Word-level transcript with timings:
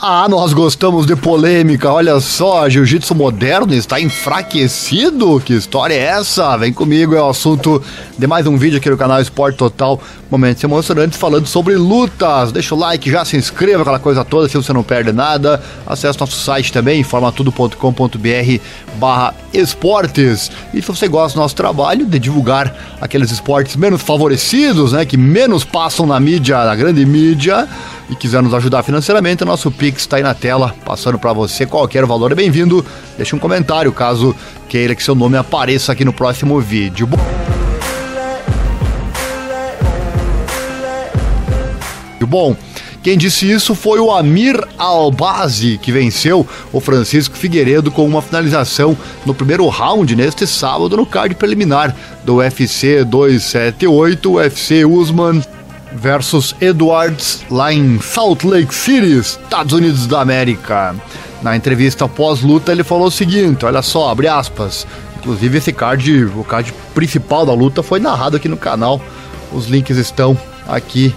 Ah, 0.00 0.28
nós 0.28 0.52
gostamos 0.52 1.06
de 1.06 1.16
polêmica. 1.16 1.90
Olha 1.90 2.20
só, 2.20 2.68
jiu-jitsu 2.68 3.16
moderno 3.16 3.74
está 3.74 4.00
enfraquecido. 4.00 5.40
Que 5.40 5.54
história 5.54 5.92
é 5.92 6.04
essa? 6.04 6.56
Vem 6.56 6.72
comigo, 6.72 7.16
é 7.16 7.20
o 7.20 7.28
assunto 7.28 7.82
de 8.16 8.24
mais 8.24 8.46
um 8.46 8.56
vídeo 8.56 8.78
aqui 8.78 8.88
no 8.88 8.96
canal 8.96 9.20
Esporte 9.20 9.58
Total. 9.58 10.00
Momentos 10.30 10.62
emocionantes 10.62 11.18
falando 11.18 11.48
sobre 11.48 11.74
lutas. 11.74 12.52
Deixa 12.52 12.76
o 12.76 12.78
like, 12.78 13.10
já 13.10 13.24
se 13.24 13.36
inscreva, 13.36 13.82
aquela 13.82 13.98
coisa 13.98 14.24
toda, 14.24 14.48
se 14.48 14.56
você 14.56 14.72
não 14.72 14.84
perde 14.84 15.10
nada. 15.10 15.60
Acesse 15.84 16.20
nosso 16.20 16.36
site 16.36 16.72
também, 16.72 17.00
informatudo.com.br 17.00 18.60
barra 19.00 19.34
esportes. 19.52 20.48
E 20.72 20.80
se 20.80 20.86
você 20.86 21.08
gosta 21.08 21.36
do 21.36 21.42
nosso 21.42 21.56
trabalho 21.56 22.06
de 22.06 22.20
divulgar 22.20 22.72
aqueles 23.00 23.32
esportes 23.32 23.74
menos 23.74 24.00
favorecidos, 24.00 24.92
né? 24.92 25.04
Que 25.04 25.16
menos 25.16 25.64
passam 25.64 26.06
na 26.06 26.20
mídia, 26.20 26.64
na 26.64 26.76
grande 26.76 27.04
mídia 27.04 27.68
e 28.08 28.16
quiser 28.16 28.42
nos 28.42 28.54
ajudar 28.54 28.82
financeiramente, 28.82 29.44
nosso 29.44 29.70
Pix 29.70 30.02
está 30.02 30.16
aí 30.16 30.22
na 30.22 30.34
tela, 30.34 30.74
passando 30.84 31.18
para 31.18 31.32
você. 31.32 31.66
Qualquer 31.66 32.06
valor 32.06 32.32
é 32.32 32.34
bem-vindo. 32.34 32.84
Deixe 33.16 33.36
um 33.36 33.38
comentário 33.38 33.92
caso 33.92 34.34
queira 34.68 34.94
que 34.94 35.02
seu 35.02 35.14
nome 35.14 35.36
apareça 35.36 35.92
aqui 35.92 36.04
no 36.04 36.12
próximo 36.12 36.60
vídeo. 36.60 37.08
Bom, 42.26 42.54
quem 43.02 43.16
disse 43.16 43.50
isso 43.50 43.74
foi 43.74 43.98
o 44.00 44.10
Amir 44.10 44.62
Albazi, 44.76 45.78
que 45.80 45.90
venceu 45.90 46.46
o 46.70 46.78
Francisco 46.78 47.34
Figueiredo 47.34 47.90
com 47.90 48.06
uma 48.06 48.20
finalização 48.20 48.94
no 49.24 49.32
primeiro 49.32 49.66
round 49.66 50.14
neste 50.14 50.46
sábado 50.46 50.94
no 50.94 51.06
card 51.06 51.34
preliminar 51.34 51.96
do 52.24 52.36
UFC 52.36 53.02
278, 53.04 54.30
UFC 54.30 54.84
Usman 54.84 55.42
versus 55.92 56.54
Edwards 56.60 57.44
lá 57.50 57.72
em 57.72 58.00
Salt 58.00 58.44
Lake 58.44 58.74
City, 58.74 59.18
Estados 59.18 59.72
Unidos 59.72 60.06
da 60.06 60.20
América. 60.20 60.94
Na 61.42 61.56
entrevista 61.56 62.08
pós-luta 62.08 62.72
ele 62.72 62.82
falou 62.82 63.06
o 63.06 63.10
seguinte, 63.10 63.64
olha 63.64 63.82
só, 63.82 64.10
abre 64.10 64.28
aspas. 64.28 64.86
Inclusive 65.18 65.58
esse 65.58 65.72
card, 65.72 66.24
o 66.24 66.44
card 66.44 66.72
principal 66.94 67.44
da 67.44 67.52
luta 67.52 67.82
foi 67.82 68.00
narrado 68.00 68.36
aqui 68.36 68.48
no 68.48 68.56
canal. 68.56 69.00
Os 69.52 69.66
links 69.66 69.96
estão 69.96 70.36
aqui 70.66 71.14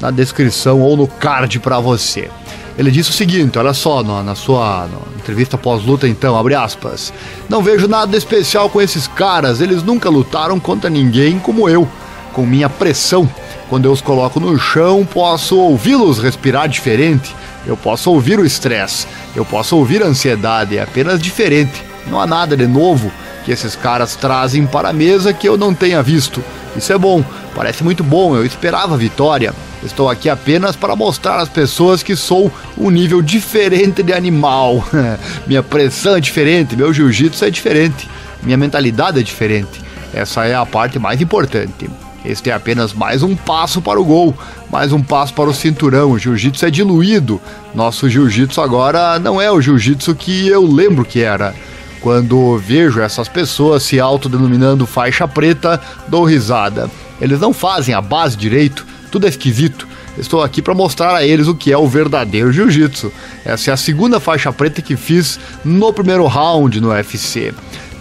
na 0.00 0.10
descrição 0.10 0.80
ou 0.80 0.96
no 0.96 1.06
card 1.06 1.58
para 1.60 1.78
você. 1.80 2.30
Ele 2.76 2.90
disse 2.90 3.10
o 3.10 3.12
seguinte, 3.12 3.56
olha 3.58 3.72
só, 3.72 4.02
na, 4.02 4.22
na 4.22 4.34
sua 4.34 4.88
entrevista 5.16 5.56
pós-luta 5.56 6.08
então, 6.08 6.36
abre 6.36 6.54
aspas. 6.54 7.12
Não 7.48 7.62
vejo 7.62 7.86
nada 7.86 8.16
especial 8.16 8.68
com 8.68 8.82
esses 8.82 9.06
caras, 9.06 9.60
eles 9.60 9.82
nunca 9.82 10.08
lutaram 10.08 10.58
contra 10.58 10.90
ninguém 10.90 11.38
como 11.38 11.68
eu, 11.68 11.88
com 12.32 12.44
minha 12.44 12.68
pressão 12.68 13.28
quando 13.68 13.86
eu 13.86 13.92
os 13.92 14.00
coloco 14.00 14.38
no 14.38 14.58
chão, 14.58 15.04
posso 15.04 15.58
ouvi-los 15.58 16.18
respirar 16.18 16.68
diferente. 16.68 17.34
Eu 17.66 17.76
posso 17.76 18.10
ouvir 18.10 18.38
o 18.38 18.44
estresse, 18.44 19.06
eu 19.34 19.44
posso 19.44 19.76
ouvir 19.76 20.02
a 20.02 20.06
ansiedade, 20.06 20.76
é 20.76 20.82
apenas 20.82 21.20
diferente. 21.20 21.82
Não 22.06 22.20
há 22.20 22.26
nada 22.26 22.56
de 22.56 22.66
novo 22.66 23.10
que 23.44 23.52
esses 23.52 23.74
caras 23.74 24.16
trazem 24.16 24.66
para 24.66 24.90
a 24.90 24.92
mesa 24.92 25.32
que 25.32 25.48
eu 25.48 25.56
não 25.56 25.74
tenha 25.74 26.02
visto. 26.02 26.42
Isso 26.76 26.92
é 26.92 26.98
bom, 26.98 27.24
parece 27.54 27.82
muito 27.82 28.04
bom, 28.04 28.36
eu 28.36 28.44
esperava 28.44 28.96
vitória. 28.96 29.54
Estou 29.82 30.08
aqui 30.08 30.28
apenas 30.28 30.76
para 30.76 30.96
mostrar 30.96 31.38
às 31.38 31.48
pessoas 31.48 32.02
que 32.02 32.16
sou 32.16 32.50
um 32.76 32.90
nível 32.90 33.20
diferente 33.22 34.02
de 34.02 34.12
animal. 34.12 34.84
minha 35.46 35.62
pressão 35.62 36.16
é 36.16 36.20
diferente, 36.20 36.76
meu 36.76 36.92
jiu-jitsu 36.92 37.44
é 37.44 37.50
diferente, 37.50 38.08
minha 38.42 38.56
mentalidade 38.56 39.20
é 39.20 39.22
diferente. 39.22 39.82
Essa 40.12 40.44
é 40.46 40.54
a 40.54 40.64
parte 40.64 40.98
mais 40.98 41.20
importante. 41.20 41.90
Este 42.24 42.48
é 42.48 42.54
apenas 42.54 42.94
mais 42.94 43.22
um 43.22 43.36
passo 43.36 43.82
para 43.82 44.00
o 44.00 44.04
gol, 44.04 44.34
mais 44.72 44.92
um 44.92 45.02
passo 45.02 45.34
para 45.34 45.50
o 45.50 45.54
cinturão. 45.54 46.12
O 46.12 46.18
jiu-jitsu 46.18 46.64
é 46.64 46.70
diluído. 46.70 47.38
Nosso 47.74 48.08
jiu-jitsu 48.08 48.62
agora 48.62 49.18
não 49.18 49.40
é 49.40 49.50
o 49.50 49.60
jiu-jitsu 49.60 50.14
que 50.14 50.48
eu 50.48 50.66
lembro 50.66 51.04
que 51.04 51.20
era. 51.20 51.54
Quando 52.00 52.56
vejo 52.58 53.00
essas 53.00 53.28
pessoas 53.28 53.82
se 53.82 54.00
autodenominando 54.00 54.86
faixa 54.86 55.28
preta, 55.28 55.78
dou 56.08 56.24
risada. 56.24 56.90
Eles 57.20 57.40
não 57.40 57.52
fazem 57.52 57.94
a 57.94 58.00
base 58.00 58.36
direito, 58.36 58.86
tudo 59.10 59.26
é 59.26 59.28
esquisito. 59.28 59.86
Estou 60.16 60.42
aqui 60.42 60.62
para 60.62 60.74
mostrar 60.74 61.14
a 61.14 61.24
eles 61.24 61.46
o 61.48 61.54
que 61.54 61.72
é 61.72 61.76
o 61.76 61.88
verdadeiro 61.88 62.52
jiu-jitsu. 62.52 63.12
Essa 63.44 63.70
é 63.70 63.74
a 63.74 63.76
segunda 63.76 64.18
faixa 64.18 64.52
preta 64.52 64.80
que 64.80 64.96
fiz 64.96 65.38
no 65.64 65.92
primeiro 65.92 66.24
round 66.26 66.80
no 66.80 66.88
UFC. 66.88 67.52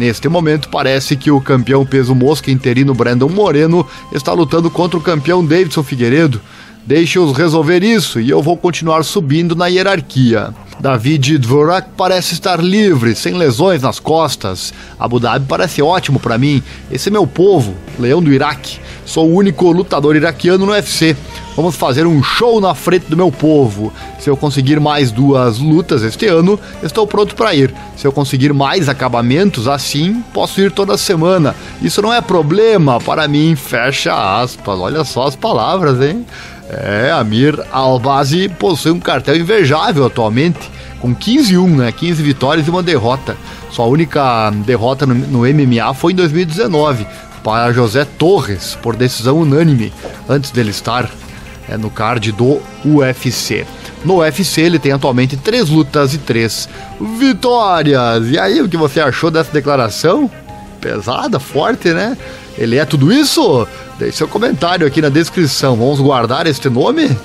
Neste 0.00 0.30
momento, 0.30 0.70
parece 0.70 1.14
que 1.14 1.30
o 1.30 1.42
campeão 1.42 1.84
peso 1.84 2.14
mosca 2.14 2.50
interino 2.50 2.94
Brandon 2.94 3.28
Moreno 3.28 3.86
está 4.14 4.32
lutando 4.32 4.70
contra 4.70 4.98
o 4.98 5.02
campeão 5.02 5.44
Davidson 5.44 5.82
Figueiredo. 5.82 6.40
Deixe-os 6.86 7.36
resolver 7.36 7.82
isso 7.82 8.18
e 8.18 8.30
eu 8.30 8.40
vou 8.40 8.56
continuar 8.56 9.04
subindo 9.04 9.54
na 9.54 9.66
hierarquia. 9.66 10.54
David 10.80 11.36
Dvorak 11.36 11.90
parece 11.94 12.32
estar 12.32 12.58
livre, 12.58 13.14
sem 13.14 13.34
lesões 13.34 13.82
nas 13.82 14.00
costas. 14.00 14.72
Abu 14.98 15.20
Dhabi 15.20 15.44
parece 15.46 15.82
ótimo 15.82 16.18
para 16.18 16.38
mim. 16.38 16.62
Esse 16.90 17.10
é 17.10 17.12
meu 17.12 17.26
povo, 17.26 17.74
leão 17.98 18.22
do 18.22 18.32
Iraque. 18.32 18.80
Sou 19.04 19.28
o 19.28 19.34
único 19.34 19.70
lutador 19.70 20.16
iraquiano 20.16 20.64
no 20.64 20.72
UFC. 20.72 21.14
Vamos 21.54 21.76
fazer 21.76 22.06
um 22.06 22.22
show 22.22 22.62
na 22.62 22.74
frente 22.74 23.06
do 23.10 23.16
meu 23.16 23.30
povo. 23.30 23.92
Se 24.18 24.30
eu 24.30 24.36
conseguir 24.38 24.80
mais 24.80 25.10
duas 25.12 25.58
lutas 25.58 26.02
este 26.02 26.26
ano, 26.26 26.58
estou 26.82 27.06
pronto 27.06 27.34
para 27.34 27.54
ir. 27.54 27.74
Se 27.94 28.06
eu 28.06 28.12
conseguir 28.12 28.54
mais 28.54 28.88
acabamentos 28.88 29.68
assim, 29.68 30.24
posso 30.32 30.62
ir 30.62 30.72
toda 30.72 30.96
semana. 30.96 31.54
Isso 31.82 32.00
não 32.00 32.10
é 32.10 32.22
problema 32.22 32.98
para 33.00 33.28
mim. 33.28 33.54
Fecha 33.54 34.40
aspas. 34.40 34.78
Olha 34.78 35.04
só 35.04 35.26
as 35.26 35.36
palavras, 35.36 36.00
hein? 36.00 36.24
É, 36.72 37.10
Amir 37.10 37.58
Albazi 37.72 38.48
possui 38.48 38.92
um 38.92 39.00
cartel 39.00 39.36
invejável 39.36 40.06
atualmente, 40.06 40.70
com 41.00 41.14
15-1, 41.14 41.76
né? 41.76 41.92
15 41.92 42.22
vitórias 42.22 42.66
e 42.66 42.70
uma 42.70 42.82
derrota. 42.82 43.36
Sua 43.70 43.86
única 43.86 44.50
derrota 44.64 45.04
no, 45.04 45.14
no 45.14 45.38
MMA 45.40 45.92
foi 45.94 46.12
em 46.12 46.16
2019, 46.16 47.06
para 47.42 47.72
José 47.72 48.04
Torres, 48.04 48.78
por 48.80 48.94
decisão 48.94 49.38
unânime, 49.38 49.92
antes 50.28 50.52
dele 50.52 50.70
estar 50.70 51.10
é, 51.68 51.76
no 51.76 51.90
card 51.90 52.30
do 52.32 52.60
UFC. 52.84 53.66
No 54.04 54.18
UFC 54.18 54.60
ele 54.60 54.78
tem 54.78 54.92
atualmente 54.92 55.36
três 55.36 55.68
lutas 55.68 56.14
e 56.14 56.18
três 56.18 56.68
vitórias. 57.18 58.28
E 58.28 58.38
aí, 58.38 58.62
o 58.62 58.68
que 58.68 58.76
você 58.76 59.00
achou 59.00 59.30
dessa 59.30 59.52
declaração? 59.52 60.30
Pesada, 60.80 61.40
forte, 61.40 61.92
né? 61.92 62.16
Ele 62.60 62.76
é 62.76 62.84
tudo 62.84 63.10
isso? 63.10 63.66
Deixe 63.98 64.18
seu 64.18 64.28
comentário 64.28 64.86
aqui 64.86 65.00
na 65.00 65.08
descrição. 65.08 65.74
Vamos 65.76 65.98
guardar 65.98 66.46
este 66.46 66.68
nome? 66.68 67.16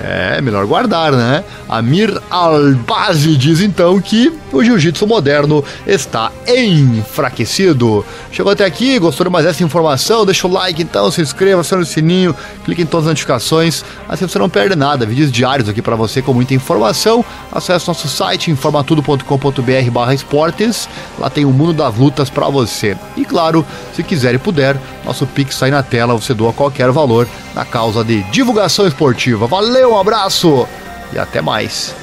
É, 0.00 0.40
melhor 0.40 0.64
guardar, 0.64 1.12
né? 1.12 1.42
Amir 1.68 2.20
Albazi 2.30 3.36
diz 3.36 3.60
então 3.60 4.00
que 4.00 4.32
o 4.52 4.62
jiu-jitsu 4.62 5.06
moderno 5.06 5.64
está 5.86 6.30
enfraquecido. 6.46 8.04
Chegou 8.30 8.52
até 8.52 8.64
aqui, 8.64 8.98
gostou 8.98 9.26
de 9.26 9.32
mais 9.32 9.44
essa 9.44 9.62
informação? 9.64 10.24
Deixa 10.24 10.46
o 10.46 10.52
like 10.52 10.80
então, 10.80 11.10
se 11.10 11.20
inscreva, 11.20 11.60
acione 11.60 11.82
o 11.82 11.86
sininho, 11.86 12.34
clique 12.64 12.82
em 12.82 12.86
todas 12.86 13.06
as 13.06 13.10
notificações, 13.10 13.84
assim 14.08 14.26
você 14.26 14.38
não 14.38 14.48
perde 14.48 14.76
nada. 14.76 15.04
Vídeos 15.04 15.32
diários 15.32 15.68
aqui 15.68 15.82
para 15.82 15.96
você 15.96 16.22
com 16.22 16.32
muita 16.32 16.54
informação. 16.54 17.24
Acesse 17.50 17.88
nosso 17.88 18.08
site 18.08 18.50
informatudo.com.br 18.50 19.90
barra 19.90 20.14
esportes, 20.14 20.88
lá 21.18 21.28
tem 21.28 21.44
o 21.44 21.50
mundo 21.50 21.72
das 21.72 21.96
lutas 21.96 22.30
para 22.30 22.48
você. 22.48 22.96
E 23.16 23.24
claro, 23.24 23.66
se 23.94 24.02
quiser 24.02 24.34
e 24.34 24.38
puder, 24.38 24.76
nosso 25.04 25.26
Pix 25.26 25.54
sai 25.54 25.70
na 25.70 25.82
tela, 25.82 26.14
você 26.14 26.34
doa 26.34 26.52
qualquer 26.52 26.90
valor 26.92 27.26
na 27.54 27.64
causa 27.64 28.04
de 28.04 28.22
divulgação 28.24 28.86
esportiva. 28.86 29.46
Valeu, 29.88 29.96
um 29.96 30.00
abraço 30.00 30.68
e 31.14 31.18
até 31.18 31.40
mais. 31.40 31.94